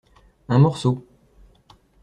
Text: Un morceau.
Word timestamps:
Un 0.49 0.57
morceau. 0.57 1.05